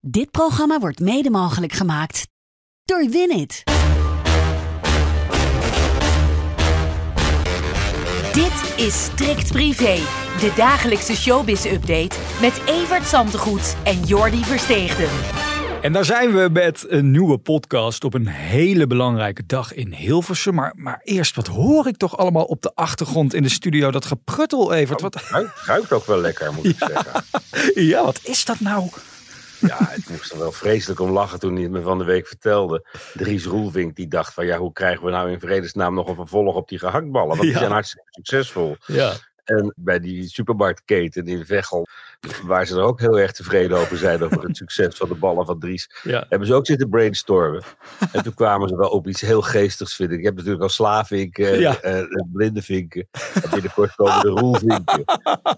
[0.00, 2.26] Dit programma wordt mede mogelijk gemaakt
[2.84, 3.62] door Winit.
[8.32, 9.94] Dit is Strikt Privé,
[10.40, 15.08] de dagelijkse showbiz-update met Evert Zantegoed en Jordi Versteegden.
[15.82, 20.54] En daar zijn we met een nieuwe podcast op een hele belangrijke dag in Hilversum.
[20.54, 23.90] Maar, maar eerst, wat hoor ik toch allemaal op de achtergrond in de studio?
[23.90, 25.00] Dat gepruttel, Evert.
[25.00, 25.14] Wat...
[25.28, 27.24] Ruikt, ruikt ook wel lekker, moet ik zeggen.
[27.90, 28.88] Ja, wat is dat nou?
[29.60, 32.26] Ja, ik moest er wel vreselijk om lachen toen hij het me van de week
[32.26, 32.86] vertelde.
[33.14, 36.54] Dries Roelvink die dacht van ja, hoe krijgen we nou in vredesnaam nog een vervolg
[36.54, 37.28] op die gehaktballen?
[37.28, 37.58] Want die Ja.
[37.58, 38.76] zijn hartstikke succesvol.
[38.86, 39.12] Ja.
[39.48, 41.86] En bij die supermarktketen in Veghel,
[42.46, 45.46] waar ze er ook heel erg tevreden over zijn over het succes van de ballen
[45.46, 46.26] van Dries, Ja.
[46.28, 47.62] hebben ze ook zitten brainstormen.
[48.12, 50.22] En toen kwamen ze wel op iets heel geestigs, vind ik.
[50.24, 51.80] Heb natuurlijk al slaafvinken, Ja.
[51.80, 53.08] eh, eh, blinde vinken.
[53.42, 55.04] En binnenkort komen de roelvinken.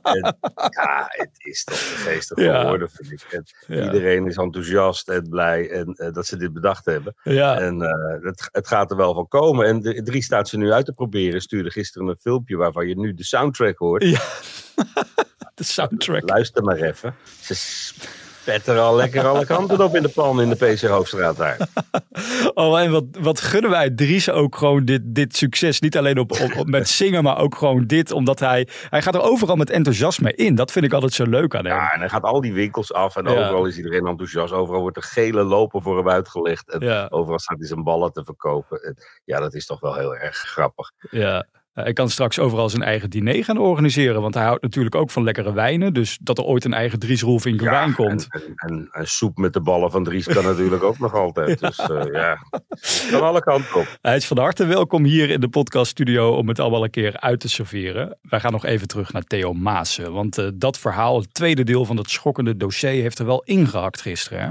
[0.03, 0.37] En
[0.71, 2.61] ja, het is toch geestig Ja.
[2.61, 3.23] geworden, vind ik.
[3.33, 3.83] En Ja.
[3.85, 7.15] Iedereen is enthousiast en blij en, eh, dat ze dit bedacht hebben.
[7.23, 7.59] Ja.
[7.59, 7.81] En
[8.23, 9.67] het, het gaat er wel van komen.
[9.67, 11.41] En de, drie staat ze nu uit te proberen.
[11.41, 14.21] Stuurde gisteren een filmpje waarvan je nu de soundtrack Ja.
[15.55, 16.29] De soundtrack.
[16.29, 17.15] Luister maar even.
[17.41, 21.37] Ze spetten er al lekker alle kanten op in de pan in de PC Hoofdstraat
[21.37, 21.57] daar.
[22.55, 25.81] Oh, en wat, wat gunnen wij Dries ook gewoon dit, dit succes.
[25.81, 28.11] Niet alleen op, op, op- met zingen, maar ook gewoon dit.
[28.13, 30.55] Omdat hij, hij gaat er overal met enthousiasme in.
[30.55, 31.75] Dat vind ik altijd zo leuk aan hem.
[31.75, 33.31] Ja, en dan gaat al die winkels af en Ja.
[33.31, 34.53] overal is iedereen enthousiast.
[34.53, 36.71] Overal wordt er gele lopen voor hem uitgelegd.
[36.71, 37.07] En Ja.
[37.11, 38.83] overal staat hij zijn ballen te verkopen.
[38.83, 40.91] En ja, dat is toch wel heel erg grappig.
[41.11, 41.47] Ja.
[41.73, 44.21] Hij kan straks overal zijn eigen diner gaan organiseren.
[44.21, 45.95] Want hij houdt natuurlijk ook van lekkere wijnen.
[45.95, 48.27] Dus dat er ooit een eigen Dries Roelvink Ja, wijn komt.
[48.57, 51.61] En, en, soep met de ballen van Dries kan natuurlijk ook nog altijd.
[51.61, 52.39] Dus eh, ja,
[53.11, 53.99] kan alle kanten op.
[54.01, 57.41] Hij is van harte welkom hier in de podcaststudio om het allemaal een keer uit
[57.41, 58.19] te serveren.
[58.23, 60.13] Wij gaan nog even terug naar Theo Maassen.
[60.13, 64.01] Want eh, dat verhaal, het tweede deel van dat schokkende dossier, heeft er wel ingehakt
[64.01, 64.41] gisteren.
[64.41, 64.49] Hè?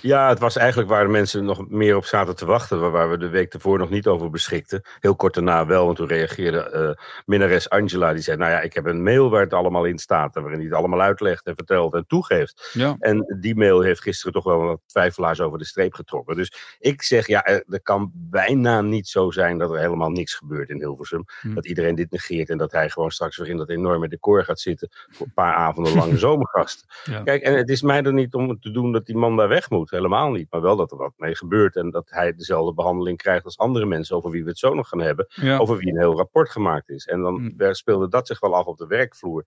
[0.00, 2.90] Ja, het was eigenlijk waar de mensen nog meer op zaten te wachten.
[2.90, 4.82] waar- we de week ervoor nog niet over beschikten.
[5.00, 6.90] Heel kort daarna wel, want toen reageerde eh
[7.24, 8.12] minnares Angela.
[8.12, 10.36] Die zei, nou ja, ik heb een mail waar het allemaal in staat.
[10.36, 12.70] En waarin hij het allemaal uitlegt en vertelt en toegeeft.
[12.72, 12.96] Ja.
[12.98, 16.36] En die mail heeft gisteren toch wel wat twijfelaars over de streep getrokken.
[16.36, 20.34] Dus ik zeg, ja, er, er kan bijna niet zo zijn dat er helemaal niks
[20.34, 21.24] gebeurt in Hilversum.
[21.40, 21.54] Hm.
[21.54, 24.60] Dat iedereen dit negeert en dat hij gewoon straks weer in dat enorme decor gaat
[24.60, 24.88] zitten.
[25.10, 26.86] Voor een paar avonden lang zomergasten.
[27.04, 27.22] Ja.
[27.22, 29.70] Kijk, en het is mij er niet om te doen dat die man daar weg
[29.70, 29.90] moet.
[29.90, 30.46] Helemaal niet.
[30.50, 31.76] Maar wel dat er wat mee gebeurt.
[31.76, 34.88] En dat hij dezelfde behandeling krijgt als andere mensen over wie we het zo nog
[34.88, 35.26] gaan hebben.
[35.28, 35.58] Ja.
[35.58, 37.06] Over wie een heel rapport gemaakt is.
[37.06, 37.56] En dan Mm.
[37.56, 39.46] werd- speelde dat zich wel af op de werkvloer.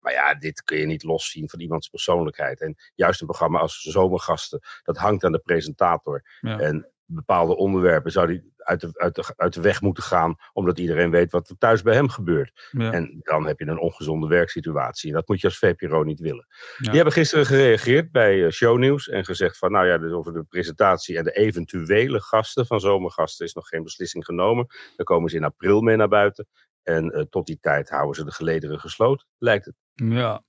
[0.00, 2.60] Maar ja, dit kun je niet loszien van iemands persoonlijkheid.
[2.60, 6.22] En juist een programma als Zomergasten, dat hangt aan de presentator.
[6.40, 6.58] Ja.
[6.58, 10.78] En bepaalde onderwerpen zou die uit de, uit, de, uit de weg moeten gaan, omdat
[10.78, 12.68] iedereen weet wat er thuis bij hem gebeurt.
[12.70, 12.92] Ja.
[12.92, 15.08] En dan heb je een ongezonde werksituatie.
[15.08, 16.46] En dat moet je als VPRO niet willen.
[16.48, 16.86] Ja.
[16.86, 20.42] Die hebben gisteren gereageerd bij eh, Shownieuws en gezegd van, nou ja, dus over de
[20.42, 24.66] presentatie en de eventuele gasten van zomergasten is nog geen beslissing genomen.
[24.96, 26.46] Daar komen ze in april mee naar buiten.
[26.82, 29.74] En eh, tot die tijd houden ze de gelederen gesloten, lijkt het.
[29.94, 30.42] Ja.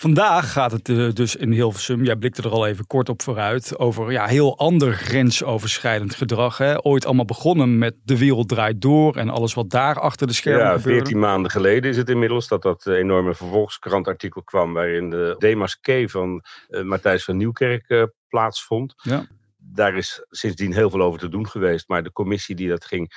[0.00, 3.78] Vandaag gaat het eh, dus in Hilversum, jij blikte er al even kort op vooruit,
[3.78, 6.58] over ja, heel ander grensoverschrijdend gedrag.
[6.58, 6.84] Hè?
[6.84, 10.64] Ooit allemaal begonnen met De Wereld Draait Door en alles wat daar achter de schermen
[10.64, 10.98] Ja, gebeurde.
[10.98, 16.44] 14 maanden geleden is het inmiddels dat dat enorme vervolgskrantartikel kwam waarin de demasqué van
[16.68, 18.94] eh, Matthijs van Nieuwkerk eh, plaatsvond.
[18.96, 19.26] Ja.
[19.56, 23.12] Daar is sindsdien heel veel over te doen geweest, maar de commissie die dat ging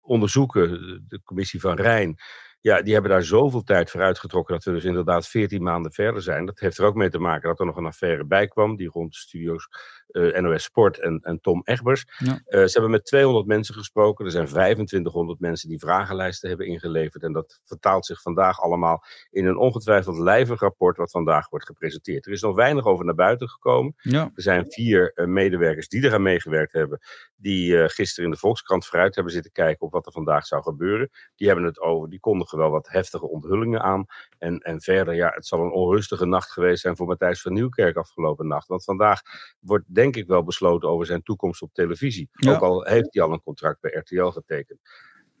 [0.00, 0.70] onderzoeken,
[1.08, 2.18] de commissie van Rijn,
[2.60, 6.22] ja, die hebben daar zoveel tijd voor uitgetrokken dat we dus inderdaad 14 maanden verder
[6.22, 6.46] zijn.
[6.46, 8.88] Dat heeft er ook mee te maken dat er nog een affaire bij kwam, die
[8.88, 9.68] rond de studio's
[10.12, 12.04] NOS Sport en, en Tom Egbers.
[12.18, 12.40] Ja.
[12.44, 14.24] Eh, ze hebben met 200 mensen gesproken.
[14.24, 17.22] Er zijn 2500 mensen die vragenlijsten hebben ingeleverd.
[17.22, 22.26] En dat vertaalt zich vandaag allemaal in een ongetwijfeld lijvig rapport wat vandaag wordt gepresenteerd.
[22.26, 23.94] Er is nog weinig over naar buiten gekomen.
[23.96, 24.30] Ja.
[24.34, 27.00] Er zijn vier eh, medewerkers die eraan meegewerkt hebben,
[27.36, 30.62] die eh, gisteren in de Volkskrant vooruit hebben zitten kijken op wat er vandaag zou
[30.62, 31.10] gebeuren.
[31.36, 34.06] Die hebben het over, die kondigen wel wat heftige onthullingen aan.
[34.38, 37.96] En, en verder, ja, het zal een onrustige nacht geweest zijn voor Matthijs van Nieuwkerk
[37.96, 38.68] afgelopen nacht.
[38.68, 39.20] Want vandaag
[39.60, 42.28] wordt denk ik wel besloten over zijn toekomst op televisie.
[42.32, 42.54] Ja.
[42.54, 44.80] Ook al heeft hij al een contract bij RTL getekend.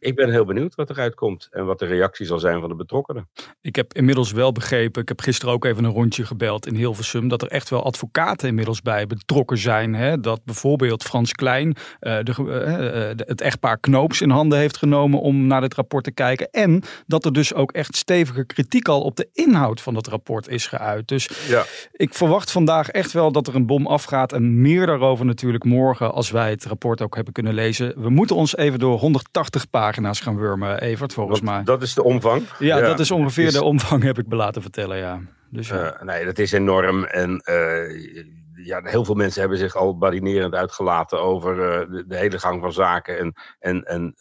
[0.00, 2.74] Ik ben heel benieuwd wat eruit komt en wat de reactie zal zijn van de
[2.74, 3.28] betrokkenen.
[3.60, 7.28] Ik heb inmiddels wel begrepen, ik heb gisteren ook even een rondje gebeld in Hilversum,
[7.28, 9.94] dat er echt wel advocaten inmiddels bij betrokken zijn.
[9.94, 10.20] Hè?
[10.20, 15.46] Dat bijvoorbeeld Frans Klein uh, de, uh, het echtpaar Knoops in handen heeft genomen om
[15.46, 16.50] naar dit rapport te kijken.
[16.50, 20.48] En dat er dus ook echt stevige kritiek al op de inhoud van dat rapport
[20.48, 21.08] is geuit.
[21.08, 21.64] Dus ja.
[21.92, 26.12] ik verwacht vandaag echt wel dat er een bom afgaat en meer daarover natuurlijk morgen
[26.12, 28.02] als wij het rapport ook hebben kunnen lezen.
[28.02, 31.62] We moeten ons even door 180 pagina's gaan wurmen, Evert, volgens mij.
[31.64, 32.42] Dat is de omvang?
[32.58, 35.20] Ja, dat is ongeveer de omvang, heb ik me laten vertellen, ja.
[35.48, 35.94] Dus ja.
[35.94, 37.04] Uh, nee, dat is enorm.
[37.04, 38.24] En uh,
[38.64, 42.60] ja, heel veel mensen hebben zich al barinerend uitgelaten over uh, de, de, hele gang
[42.60, 43.18] van zaken.
[43.18, 44.14] En, en, en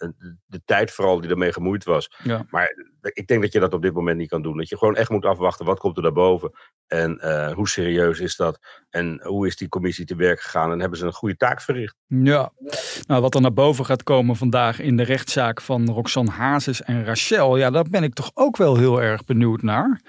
[0.45, 2.11] de tijd vooral die ermee gemoeid was.
[2.23, 2.45] Ja.
[2.49, 4.57] Maar ik denk dat je dat op dit moment niet kan doen.
[4.57, 6.51] Dat je gewoon echt moet afwachten, wat komt er daarboven?
[6.87, 8.59] En uh, hoe serieus is dat?
[8.89, 10.71] En hoe is die commissie te werk gegaan?
[10.71, 11.95] En hebben ze een goede taak verricht?
[12.07, 12.51] Ja,
[13.07, 17.05] nou, wat er naar boven gaat komen vandaag in de rechtszaak van Roxanne Hazes en
[17.05, 17.57] Rachel.
[17.57, 20.01] Ja, daar ben ik toch ook wel heel erg benieuwd naar.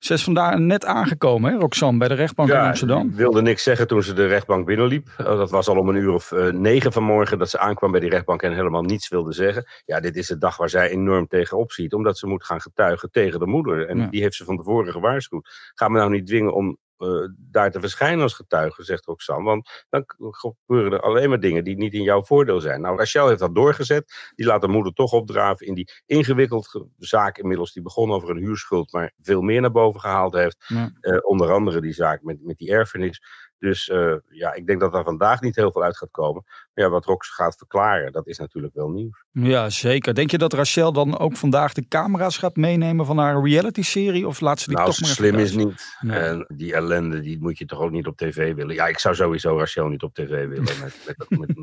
[0.00, 3.08] Ze is vandaag net aangekomen, hè, Roxanne, bij de rechtbank in Amsterdam.
[3.08, 5.08] Ik wilde niks zeggen toen ze de rechtbank binnenliep.
[5.18, 8.00] Oh, dat was al om een uur of uh, negen vanmorgen dat ze aankwam bij
[8.00, 9.64] die rechtbank en helemaal niets wilde zeggen.
[9.84, 13.10] Ja, dit is de dag waar zij enorm tegenop ziet, omdat ze moet gaan getuigen
[13.10, 13.88] tegen de moeder.
[13.88, 15.72] En die heeft ze van tevoren gewaarschuwd.
[15.74, 19.44] Ga me nou niet dwingen om uh, daar te verschijnen als getuige, zegt Roxanne.
[19.44, 22.80] Want dan gebeuren er alleen maar dingen die niet in jouw voordeel zijn.
[22.80, 24.32] Nou, Rachel heeft dat doorgezet.
[24.34, 27.72] Die laat de moeder toch opdraven in die ingewikkelde zaak inmiddels.
[27.72, 30.64] Die begon over een huurschuld, maar veel meer naar boven gehaald heeft.
[30.66, 30.92] Ja.
[31.00, 33.22] Uh, onder andere die zaak met, met die erfenis.
[33.60, 36.42] Dus uh, ja, ik denk dat er vandaag niet heel veel uit gaat komen.
[36.46, 39.24] Maar ja, wat Rox gaat verklaren, dat is natuurlijk wel nieuws.
[39.30, 40.14] Ja, zeker.
[40.14, 44.26] Denk je dat Rachel dan ook vandaag de camera's gaat meenemen van haar reality-serie?
[44.26, 45.96] Of laat ze die nou, toch maar slim is niet.
[46.00, 46.18] Nee.
[46.18, 48.74] En die ellende, die moet je toch ook niet op tv willen.
[48.74, 51.56] Ja, ik zou sowieso Rachel niet op tv willen met, met, met, met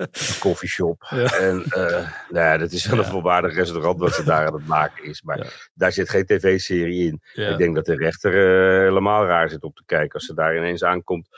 [0.00, 0.98] een koffieshop.
[1.10, 1.32] Ja.
[1.38, 4.66] En uh, nou ja, dat is wel een volwaardig restaurant wat ze daar aan het
[4.66, 5.22] maken is.
[5.22, 5.46] Maar ja.
[5.74, 7.20] daar zit geen tv-serie in.
[7.50, 10.54] Ik denk dat de rechter uh, helemaal raar zit op te kijken als ze daar
[10.70, 11.28] ineens aankomt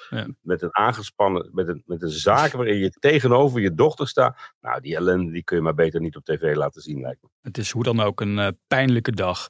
[0.41, 4.39] met een aangespannen, met een, met een zaak waarin je tegenover je dochter staat.
[4.61, 7.29] Nou, die ellende die kun je maar beter niet op tv laten zien, lijkt me.
[7.41, 9.49] Het is hoe dan ook een uh, pijnlijke dag.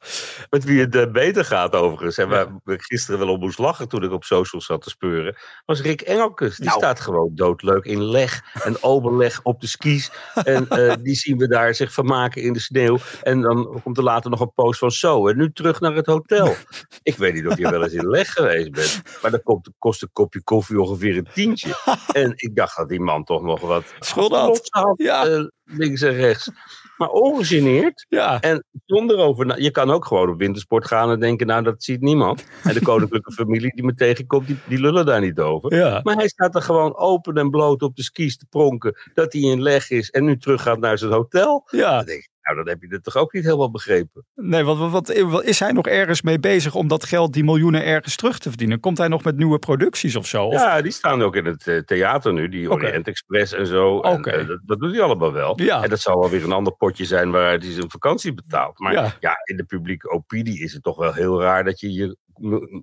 [0.50, 2.18] Met wie het beter gaat overigens.
[2.18, 5.36] En waar ik gisteren wel op moest lachen toen ik op socials zat te speuren,
[5.64, 6.56] was Rick Engelkes.
[6.56, 6.78] Die nou.
[6.78, 10.10] staat gewoon doodleuk in leg en overleg op de skis.
[10.44, 12.98] En uh, die zien we daar zich vermaken in de sneeuw.
[13.22, 15.28] En dan komt er later nog een post van zo.
[15.28, 16.54] En nu terug naar het hotel.
[17.02, 19.02] Ik weet niet of je wel eens in leg geweest bent.
[19.22, 21.74] Maar dan komt, kost een kopje koffie ongeveer een tientje.
[22.12, 24.68] En ik dacht dat die man toch nog wat schuld had.
[24.96, 25.26] Ja.
[25.26, 26.50] Uh, links en rechts
[27.02, 28.06] maar ongegeneerd.
[28.08, 28.40] Ja.
[28.40, 29.60] En zonder over.
[29.60, 32.44] Je kan ook gewoon op wintersport gaan en denken: Nou, dat ziet niemand.
[32.62, 35.74] En de koninklijke familie die me tegenkomt, die, die lullen daar niet over.
[35.74, 36.00] Ja.
[36.02, 38.96] Maar hij staat er gewoon open en bloot op de skis te pronken.
[39.14, 41.68] Dat hij in leg is en nu terug gaat naar zijn hotel.
[41.70, 41.96] Ja.
[41.96, 44.26] Dan denk ik, nou, dan heb je het toch ook niet helemaal begrepen.
[44.34, 47.84] Nee, wat, wat, wat, is hij nog ergens mee bezig om dat geld, die miljoenen,
[47.84, 48.80] ergens terug te verdienen?
[48.80, 50.44] Komt hij nog met nieuwe producties of zo?
[50.44, 50.52] Of?
[50.52, 53.06] Ja, die staan ook in het uh, theater nu, die Orient.
[53.06, 53.96] Express en zo.
[53.96, 54.40] Okay.
[54.40, 55.60] Uh, dat, dat, doet hij allemaal wel.
[55.60, 55.82] Ja.
[55.82, 58.78] En dat zal wel weer een ander potje zijn waaruit hij zijn vakantie betaalt.
[58.78, 59.16] Maar ja.
[59.20, 62.16] ja, in de publieke opinie is het toch wel heel raar dat je je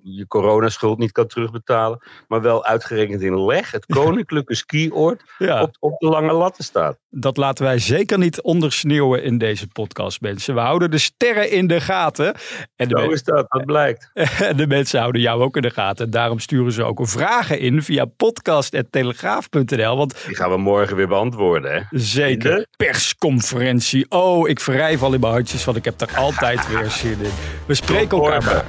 [0.02, 1.98] je coronaschuld niet kan terugbetalen,
[2.28, 5.62] maar wel uitgerekend in leg, het koninklijke skioord, ja.
[5.62, 6.98] op, op de lange latten staat.
[7.10, 10.54] Dat laten wij zeker niet ondersneeuwen in deze podcast, mensen.
[10.54, 12.34] We houden de sterren in de gaten.
[12.76, 14.10] En de Zo is dat, dat blijkt.
[14.14, 16.04] En de mensen houden jou ook in de gaten.
[16.04, 19.96] En daarom sturen ze ook vragen in via podcast.telegraaf.nl.
[19.96, 21.80] Want Die gaan we morgen weer beantwoorden, hè?
[21.90, 22.66] Zeker.
[22.76, 24.06] Persconferentie.
[24.08, 27.30] Oh, ik wrijf al in mijn handjes, want ik heb er altijd weer zin in.
[27.66, 28.64] We spreken elkaar.